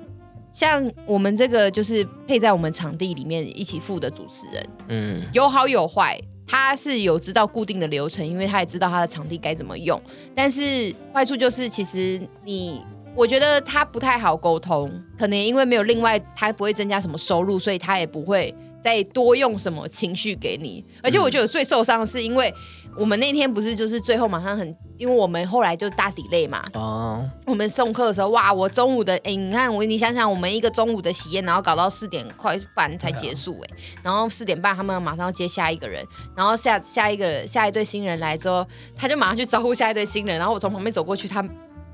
[0.56, 10.02] 像我们这个就是配在我们场地里面一起付的主持人，嗯，有好有坏，他是有知道固定的流程，因为他也知道他的场地该怎么用。
[10.34, 12.82] 但是坏处就是，其实你
[13.13, 20.82] 我觉得他不太好沟通，可能因为没有另外他不会增加什么收入，所以他也不会再多用什么情绪给你。
[21.04, 22.54] 而且我觉得最受伤的是因为。
[22.97, 26.63] 我们那天不是就是最后马上很，因为我们后来就大底累嘛。
[26.73, 27.29] 哦。
[27.45, 28.53] 我们送客的时候，哇！
[28.53, 36.05] 我中午的，哎，你看我，你想想，我们一个中午的喜宴，然后搞到四点快半才结束，哎，然后四点半他们马上要接下一个人，
[36.36, 41.43] 然后下下一个下一对新人来之后，他就马上去招呼下一对新人，然后我从旁边走过去，他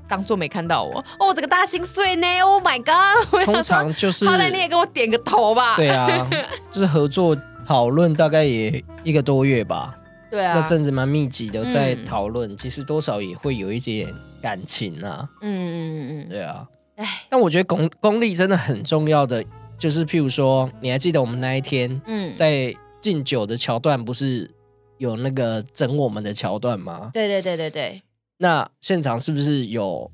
[0.08, 0.98] 当做没看到我。
[1.18, 3.44] 哦，我这个大心碎呢！Oh my god！
[3.44, 5.76] 通常就是，好歹你也给我点个头吧。
[5.76, 6.28] 对啊，
[6.70, 7.36] 就是合作
[7.66, 9.94] 讨论大概也一个多月吧。
[10.32, 15.28] 对啊，那阵子蛮密集的，在讨论，其实多少也会有一点感情啊。
[15.42, 16.66] 嗯嗯嗯嗯，对啊。
[16.96, 19.44] 哎，但我觉得功功力真的很重要的，
[19.76, 24.50] 就是譬如说，你还记得我们那一天，嗯，在敬酒的桥段，不是
[24.96, 27.10] 有那个整我们的桥段吗？
[27.12, 28.02] 对对对对对。
[28.38, 30.10] 那现场是不是有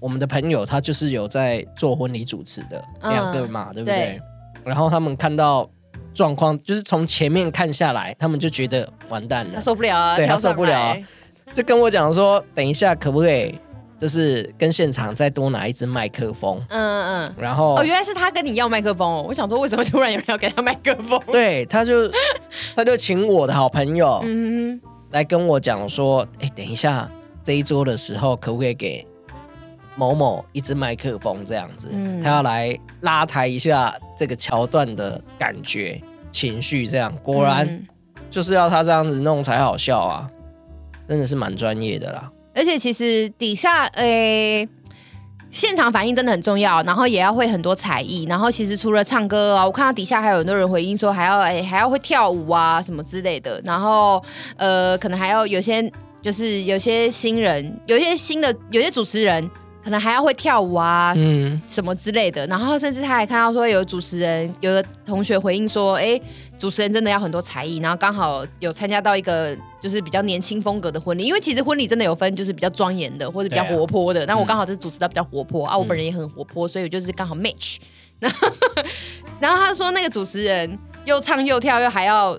[0.00, 4.20] 我们的朋友，他就是有在做婚礼主持的两个嘛，对不对？
[4.64, 5.70] 然后他们看到。
[6.12, 10.96] 状况就是从前面看下来，他们就觉得完蛋了，他受不了啊，对他受不了，
[11.54, 13.58] 就跟我讲说，等一下可不可以，
[13.98, 21.20] 就是跟现场再多拿一支麦克风，嗯嗯，然后哦，原来是他跟你要麦克风哦，我想说为什么突然有人要给他麦克风？
[21.30, 22.10] 对，他就
[22.74, 27.10] 他就请我的好朋友，嗯来跟我讲说，哎，等一下
[27.42, 29.06] 这一桌的时候，可不可以给？
[30.00, 31.90] 某某一支麦克风这样子，
[32.22, 37.86] 他要来拉抬一下这个桥段的感觉、情绪，这样果然
[38.30, 40.26] 就是要他这样子弄才好笑啊！
[41.06, 42.32] 真的是蛮专业的啦。
[42.54, 44.66] 而且其实底下诶，
[45.50, 48.24] 现场反应真的很重要，然后也要会很多才艺。
[48.24, 53.60] 然后其实除了唱歌啊，我看到底下还有很多人回应说还要诶还要会跳舞啊什么之类的。
[53.66, 54.24] 然后
[54.56, 59.50] 呃，可能还要有些就是有些新人，有些新的有些主持人。
[59.82, 62.46] 可能还要会跳舞啊，嗯，什么之类的。
[62.46, 66.20] 然后甚至他还看到说有主持人，有的同学回应说，哎，
[66.58, 67.78] 主持人真的要很多才艺。
[67.78, 74.26] 然后刚好有参加到一个就是比较年轻风格的婚礼，因为其实婚礼真的有分就是比较庄严的或者比较活泼的。
[74.26, 77.78] 那我刚好是主持到比较活泼啊，我本人也很活泼，所以我就是刚好 match。
[79.40, 82.38] 然后他说那个主持人又唱又跳又还要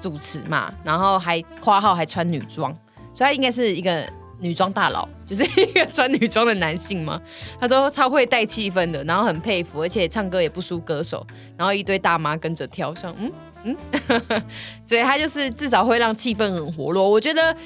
[0.00, 2.76] 主持嘛，然后还夸号还穿女装，
[3.14, 4.04] 所以他应该是一个。
[4.42, 7.20] 女装大佬 就是一个穿女装的男性嘛？
[7.60, 11.26] 他都超会带气氛的，然后很佩服，而且唱歌也不输歌手，
[11.56, 13.32] 然后一堆大妈跟着跳，像，嗯
[13.64, 14.42] 嗯，
[14.84, 17.08] 所以他就是至少会让气氛很活络。
[17.08, 17.56] 我觉得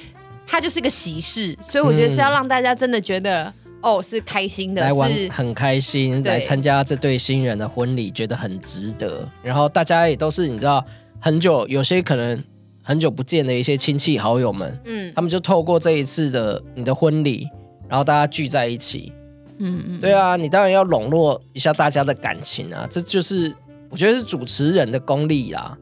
[0.47, 9.27] 他就是个喜事，所以我觉得是要让大家真的觉得哦是开心的，来玩很开心，来参加这对新人的婚礼，觉得很值得。
[9.43, 10.85] 然后大家也都是你知道
[11.19, 12.45] 很久，有些可能。
[12.87, 17.49] 很久不见的一些亲戚好友们，嗯，他们就透过这一次的你的婚礼，
[17.89, 19.13] 然后大家聚在一起，
[19.59, 23.53] 嗯嗯，对啊，你当然要笼络一下大家的感情啊，这就是
[23.91, 25.77] 我觉得是主持人的功力啦。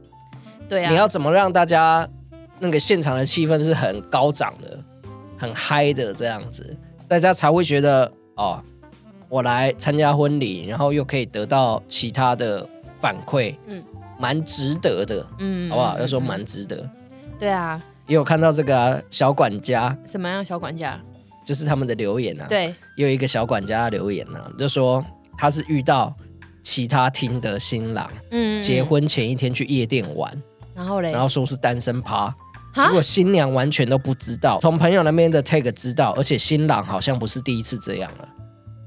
[0.66, 2.08] 对啊，你要怎么让大家
[2.58, 4.82] 那个现场的气氛是很高涨的、
[5.36, 6.74] 很嗨的这样子，
[7.06, 8.62] 大家才会觉得哦，
[9.28, 12.66] 我来参加婚礼，然后又可以得到其他的
[12.98, 13.82] 反馈，嗯，
[14.24, 15.98] 蛮值得的，嗯，好不好？
[15.98, 16.88] 要说蛮值得，
[17.38, 20.98] 对啊，也有看到这个小管家，什么样小管家？
[21.44, 25.04] 就是他们的留言啊，对，有一个小管家留言呢，就说
[25.36, 26.14] 他是遇到
[26.62, 30.42] 其他厅的新郎，嗯，结婚前一天去夜店玩，
[30.74, 32.34] 然后嘞，然后说是单身趴，
[32.74, 38.28] 结果新娘完全都不知道，从朋友那边的 tag 知道，而且新郎好像不是第一次这样了，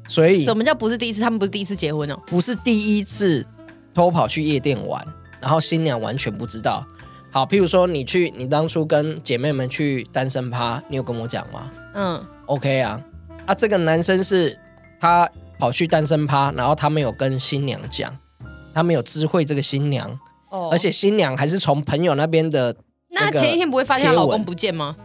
[0.07, 1.21] 所以什么叫不是第一次？
[1.21, 3.45] 他们不是第一次结婚哦，不是第一次
[3.93, 5.05] 偷跑去夜店玩，
[5.39, 6.85] 然后新娘完全不知道。
[7.31, 11.71] 好，譬如说你去，你当初跟姐妹们去单身趴，你有跟我讲吗？
[11.93, 12.25] 嗯。
[12.45, 13.01] OK 啊，
[13.45, 14.57] 啊，这个男生是
[14.99, 18.17] 他跑去单身趴，然后他没有跟新娘讲，
[18.73, 20.09] 他没有知会这个新娘，
[20.49, 22.73] 哦，而且新娘还是从朋友那边的，
[23.09, 24.95] 那前一天不会发现老公不见吗？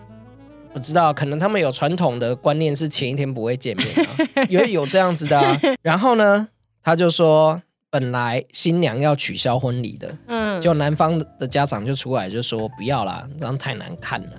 [0.72, 3.88] 我知道，可能他们有传统的观念是前一天不会见面，
[4.48, 5.58] 有有这样子的。
[5.82, 6.48] 然后呢，
[6.82, 7.60] 他就说
[7.92, 14.30] 本来新娘要取消婚礼的，嗯，就男方的家长就出来就说不要啦，这样太难看了。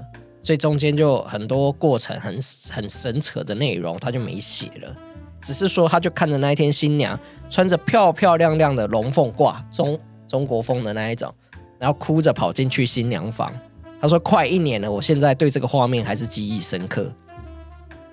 [0.41, 2.33] 所以中间就很多过程很
[2.71, 4.91] 很神扯的内容，他就没写了，
[5.39, 11.31] 只是说他就看着那一天新娘穿着漂漂亮亮的龙凤褂，中中国风的那一种，
[11.77, 13.53] 然后哭着跑进去新娘房。
[14.01, 17.13] 他说快一年了，我现在对这个画面还是记忆深刻。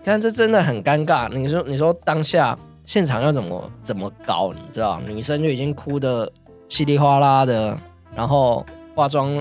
[0.05, 1.31] 看这真的很尴尬。
[1.31, 2.57] 你说你说当下
[2.91, 4.53] 现场要怎么怎么搞？
[4.53, 6.29] 你知道，女生就已经哭的
[6.69, 7.79] 稀里哗啦的，
[8.17, 9.41] 然后化妆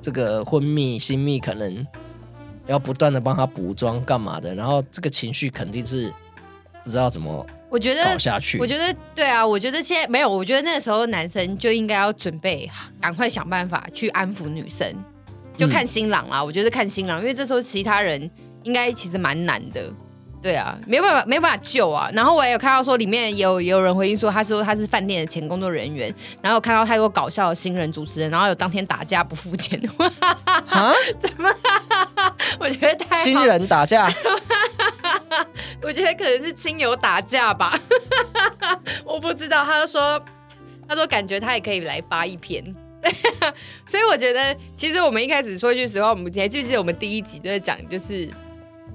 [0.00, 1.86] 这个昏蜜新蜜可能。
[2.66, 6.12] 要不断的帮他补妆干嘛的，然后这个情绪肯定是
[6.84, 8.58] 不知道怎么我觉得下去。
[8.58, 12.68] 我觉得对啊，我觉得现在没有，我觉得那个时候男生就应该要准备，
[13.00, 14.92] 赶快想办法去安抚女生，
[15.56, 16.42] 就看新郎啦。
[16.42, 18.30] 我觉得看新郎，因为这时候其他人
[18.64, 19.92] 应该其实蛮难的。
[20.42, 22.10] 对啊，没办法，没办法救啊。
[22.12, 29.88] 然后我也有看到说，里面有也有人回应说，他说他是饭店的前工作人员，然后看到太多搞笑的新人主持人，然后有当天打架不付钱的，
[30.66, 30.92] 啊？
[31.20, 31.48] 怎么？
[32.58, 34.12] 我觉得太新人打架，
[35.80, 37.78] 我觉得可能是亲友打架吧，
[39.06, 39.64] 我不知道。
[39.64, 40.20] 他就说，
[40.88, 42.64] 他说感觉他也可以来发一篇，
[43.86, 48.28] 所以我觉得其实我们一开始说句实话，我们还记不记得我们第一集就在讲，就是。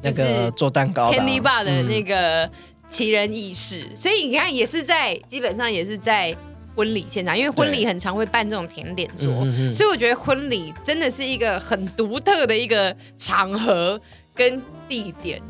[0.02, 2.50] 那个做蛋糕，Candy Bar 的那个
[2.88, 6.36] 奇人异事，所以你看也是在基本上也是在
[6.76, 14.00] 婚礼现场，因为婚礼很常会办这种甜点桌，所以我觉得婚礼真的是一个很独特的一个场合
[14.34, 15.42] 跟地点。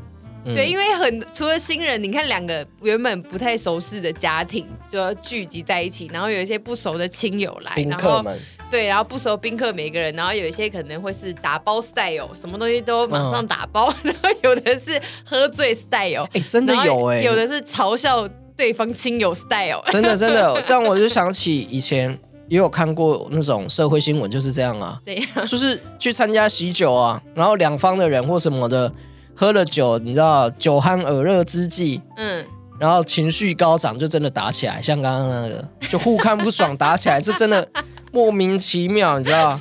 [0.46, 8.40] 对，因为很除了新人，你看两个原本不太熟识的家庭就要聚集在一起，然后有一些不熟的亲友来，宾客们。
[8.70, 22.18] 对，然后不熟宾客每个人，然后有一些可能会是打包 style，什么东西都马上打包， 然后有的是喝醉 style，哎，真的有哎，有的是嘲笑对方亲友 style，真的真的， 这样我就想起以前
[22.50, 28.92] 也有看过那种社会新闻，就是这样啊，对， 就是去参加喜酒啊，然后两方的人或什么的
[29.36, 32.44] 喝了酒，你知道酒酣耳热之际，嗯，
[32.80, 37.68] 然后情绪高涨，就真的打起来，像刚刚那个，就互看不爽打起来，是真的。
[38.14, 39.60] 莫名其妙，你知道？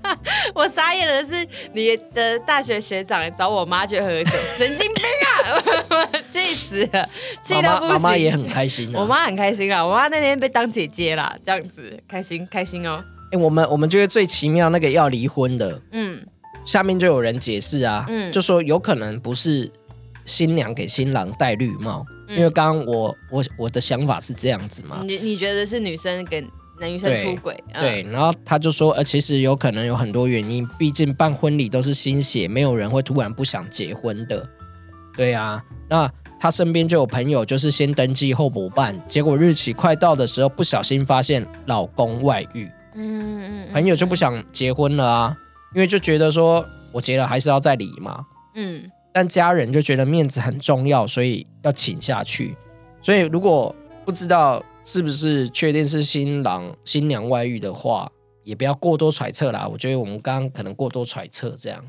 [0.54, 6.06] 我傻眼的是你的大学学长找我妈去喝酒，神经病啊！
[6.32, 7.08] 气死了，
[7.42, 7.94] 气到不行。
[7.94, 9.84] 妈妈也很开心，我妈很开心啊！
[9.84, 13.02] 我妈那天被当姐姐啦，这样子开心开心哦。
[13.32, 16.20] 哎，我们我们觉得最奇妙那个要离婚的，嗯，
[16.64, 19.68] 下面就有人解释啊，嗯，就说有可能不是
[20.26, 26.44] 新娘给新郎戴绿帽，因为刚刚我我我的想法是这样子嘛，你你觉得是女生跟？
[26.78, 34.46] 男女生出轨，对，然后他就说，呃，其实有可能有很多原因，毕竟办婚礼都是心血，没有人会突然不想结婚的，
[35.16, 35.64] 对啊。
[35.88, 36.06] 那
[36.38, 45.36] 他身边就有朋友，就是先登记后补办，结果日期快到的时候，不小心发现老公外遇，嗯嗯，朋友就不想结婚了啊，
[45.74, 46.62] 因为就觉得说
[46.92, 48.22] 我结了还是要再离嘛，
[48.54, 48.82] 嗯，
[49.16, 52.54] 但家人就觉得面子很重要，所以要请下去，
[53.00, 53.74] 所以如果
[54.04, 54.62] 不知道。
[54.88, 58.08] 是不是确定是新郎新娘外遇的话，
[58.44, 59.66] 也不要过多揣测啦。
[59.66, 61.84] 我觉得我们刚刚可能过多揣测这样。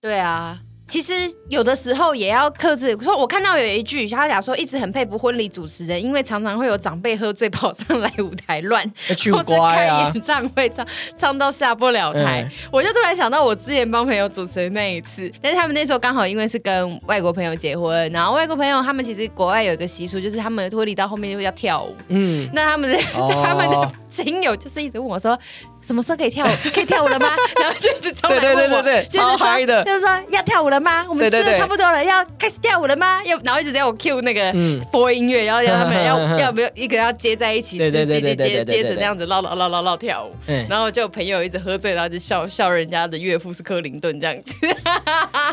[0.00, 1.12] 对啊，其实
[1.48, 2.96] 有的时候也要克制。
[2.98, 8.82] 说我看到有一句，他讲说一直很佩服婚礼主持人，因为常常会有长辈喝醉跑上来舞台乱，
[9.32, 12.48] 或者开演唱会唱唱到下不了台。
[12.70, 21.94] 我就突然想到我之前帮朋友主持的那一次，但是他们那时候刚好因为是跟外国朋友结婚，然后外国朋友他们其实国外有一个习俗，就是他们婚礼到后面就要跳舞。
[22.08, 22.98] 嗯，那他们的
[23.44, 25.38] 他们的亲友就是一直问我说。
[25.86, 26.48] 什么时候可以跳舞？
[26.74, 27.28] 可以跳舞了吗？
[27.62, 31.06] 然后就一直冲来问我，超嗨的，就是说要跳舞了吗？
[31.08, 33.22] 我们吃的差不多了，要开始跳舞了吗？
[33.24, 34.52] 要然后一直在我 Q 那个
[34.90, 40.34] 播音乐，然后要他们要 要不要一个要接在一起，对接接接接着那样子唠唠唠唠唠跳舞。
[40.68, 44.54] 然后就朋友一直喝醉，然后就笑笑人家的岳父是克林顿这样子，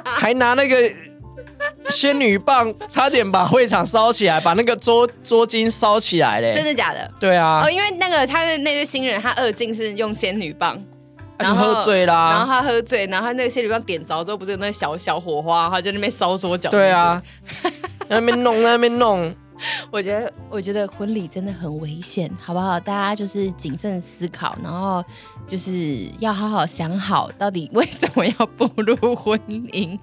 [0.04, 0.92] 还拿那个。
[1.90, 6.54] 仙女棒差点把会场烧起来，把那个桌桌巾烧起来嘞！
[6.54, 7.12] 真的假的？
[7.20, 10.82] 对啊，哦，因为那个他的那对新人，他二进是用仙女棒，
[11.38, 16.70] 然后喝醉啦，然后他喝醉，然后他那个仙女棒点着之后，不是有那小小火花，他在那边烧桌脚。
[16.70, 17.22] 对啊，
[18.10, 19.34] 在那边弄，在那边弄。
[19.92, 22.80] 我觉得，我觉得婚礼真的很危险，好不好？
[22.80, 25.04] 大家就是谨慎思考，然后
[25.48, 29.98] 就是要好好想好，到底为什么要步入婚姻。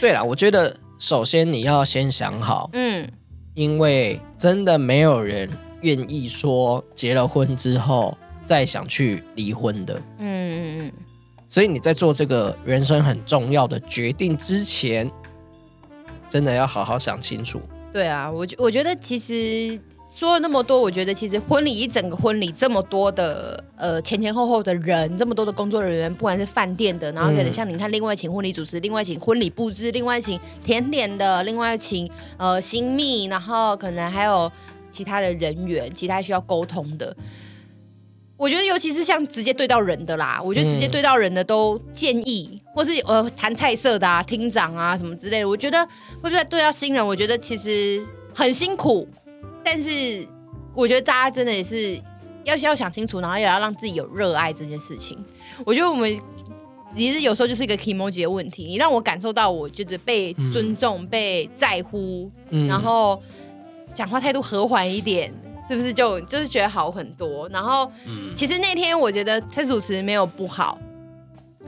[0.00, 0.74] 对啦，我觉得。
[0.98, 3.06] 首先你要先想好，嗯，
[3.54, 5.48] 因为真的没有人
[5.82, 10.92] 愿意说结了婚之后再想去离婚的，嗯嗯嗯，
[11.46, 15.10] 所以你在做这个人生很重要的决定之前，
[16.28, 17.60] 真的要好好想清楚。
[17.92, 19.78] 对啊，我我觉得其实。
[20.08, 34.50] 说了那么多，我觉得其实婚礼一整个婚礼这么多的呃前前后后的人，这么多的工作人员，不管是饭店的，然后可能像你看，另外请婚礼主持，另外请婚礼布置，另外请甜点的，另外请呃新密，然后可能还有
[34.92, 37.14] 其他的人员，其他需要沟通的。
[38.36, 45.84] 我觉得尤其是像直接对到人的啦，我觉得直接对到人的都建议，或是呃谈菜色的啊、厅长啊什么之类的，我觉得
[46.22, 48.00] 会不会对到新人，我觉得其实
[48.32, 49.08] 很辛苦。
[49.66, 50.24] 但是
[50.72, 52.00] 我觉得大家真的也是
[52.44, 55.18] 要要想清楚，然后也要让自己有热爱这件事情。
[55.64, 56.16] 我觉得我们
[56.96, 62.30] 其实有时候就是一个 emoji 的问题，你让我感受到我觉得被尊重、被在乎，
[62.68, 63.20] 然后
[63.92, 65.34] 讲话态度和缓一点，
[65.68, 67.48] 是不是就就是觉得好很多？
[67.48, 67.90] 然后
[68.32, 70.78] 其实那天我觉得他主持没有不好，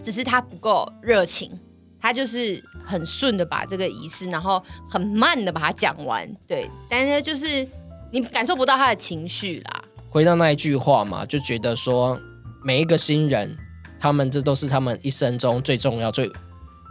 [0.04, 1.50] 只是他不够热情，
[2.00, 6.32] 他就是很顺的把这个仪式，然后很慢的把它讲完。
[6.46, 7.68] 对，但是就是。
[8.10, 9.84] 你感受不到他的情绪啦。
[10.10, 12.18] 回到那一句话嘛，就觉得说
[12.64, 13.54] 每一个新人，
[14.00, 16.30] 他们这都是他们一生中最重要、最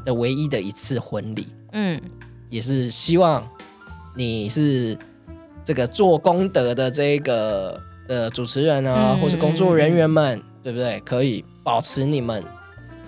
[0.05, 1.47] 的唯一的一次婚礼。
[1.71, 1.99] 嗯，
[2.49, 3.47] 也是希望
[4.15, 4.95] 你是
[5.63, 10.99] 这个做功德的这个呃主持人啊，或是工作人员们，对不对？
[10.99, 12.43] 可以保持你们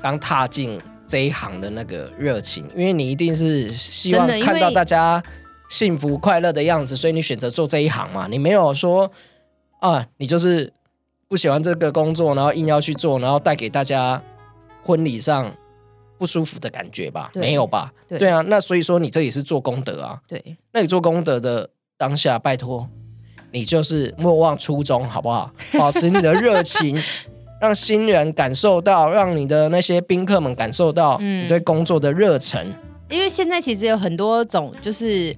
[0.01, 5.21] 刚踏进这一行的那个热情，因为你一定是希望看到大家。
[5.69, 8.27] 幸福快乐的样子，所以你选择做这一行嘛？
[8.27, 9.09] 你没有说
[9.79, 10.73] 啊，你就是
[11.27, 14.21] 不喜欢这个工作，然后硬要去做，然后带给大家
[14.83, 15.49] 婚礼上
[16.17, 17.29] 不舒服的感觉吧？
[17.35, 17.93] 没有吧？
[18.09, 20.19] 对啊，那所以说你这也是做功德啊。
[20.27, 22.89] 对，那你做功德的当下，拜托
[23.51, 25.51] 你就是莫忘初衷，好不好？
[25.77, 26.99] 保持你的热情，
[27.61, 32.73] 让新人感受到，让你的那些宾客们感受到你对工作的热忱。
[33.07, 35.35] 因为现在其实有很多种，就是。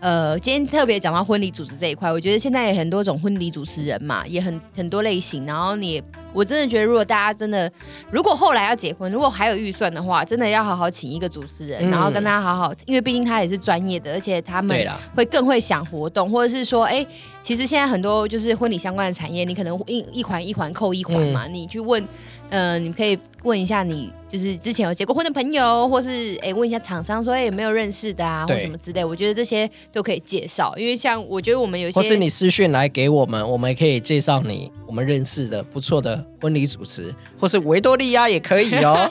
[0.00, 5.46] 呃，今天特别讲到婚礼主持这一块，我觉得现在有很多种婚礼主持人嘛，也很很多类型。
[5.46, 7.70] 然后你，我真的觉得，如果大家真的，
[8.10, 17.06] 如果后来要结婚，如果还有预算的话，真的要好好请一个主持人，然后跟他好好，因为毕竟他也是专业的，而且他们会更会想活动，或者是说，哎，
[17.42, 22.06] 其实现在很多就是婚礼相关的产业，你可能一一环一环扣一环嘛，你去问。
[22.50, 29.04] 嗯，你可以问一下你就是之前有结过婚的朋友，或是哎问一下厂商说哎有没有认识的啊，或什么之类。
[29.04, 39.08] 我觉得这些都可以介绍，因为像我觉得我们有些，或是你私讯来给我们，我们可以介绍你我们认识的不错的婚礼主持，或是维多利亚也可以哦。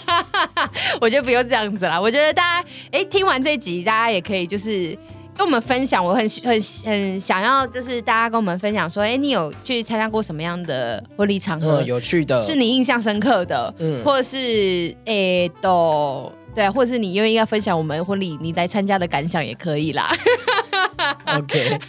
[1.00, 4.98] 我觉得不用这样子啦，我觉得大家哎听完这集，大家也可以就是。
[5.36, 11.82] 跟我们分享，我很很很想要，就是大家跟我们分享说，哎，你有去参加过什么样的婚礼场合？
[11.82, 20.16] 有趣的，是你印象深刻的，嗯，或者是哎，都对，或者是你愿意要分享我们婚礼你来参加的感想也可以啦。
[21.36, 21.80] OK，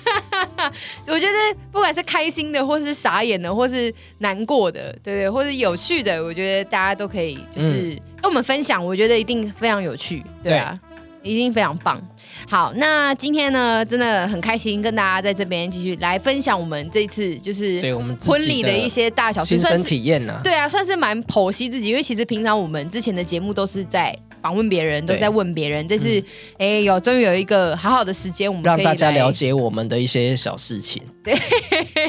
[1.07, 10.79] 我觉得不管是开心的，或是傻眼的，或是难过的，对对，或是有趣的，我觉得大家都可以就是跟我们分享，我觉得一定非常有趣，对啊，
[11.25, 12.01] 一定非常棒。
[12.49, 20.39] 好，那今天呢，真的很开心跟大家在这边继续来分享我们这次就是对我们婚礼的一些大小亲身体验呢。
[20.45, 24.15] 对啊，算是蛮剖析自己，因为其实平常我们之前的节目都是在
[24.45, 25.89] 访问别人，都在问别人。
[25.89, 26.23] 这是
[26.59, 31.03] 哎，有终于有一个好好的时间，我们让大家了解我们的一些小事情。
[31.25, 31.35] 对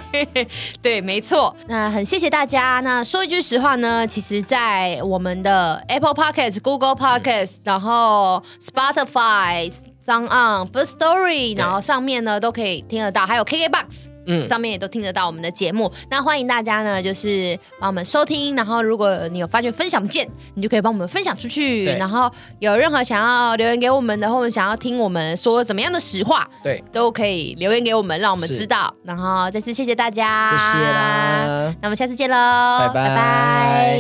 [0.84, 1.56] 对，没错。
[1.70, 2.82] 那很谢谢大家。
[2.84, 9.72] 那说一句实话呢，其实，在我们的 Apple Podcast、Google Podcast，然后 Spotify。
[10.06, 15.91] 上岸 First Story，然后上面呢都可以听得到，还有 KK Box，嗯，上面也都听得到我们的节目。
[16.09, 18.55] 那欢迎大家呢，就是帮我们收听。
[18.55, 21.86] 然后如果你有发觉分享键，你就可以帮我们分享出去。
[21.86, 28.93] 然后有任何想要留言给我们的，或者想要听我们说怎么样的实话，对，都可以留言给我们，让我们知道。
[29.03, 31.76] 然后再次谢谢大家，谢谢啦。
[31.82, 33.99] 那我们下次见喽，拜拜。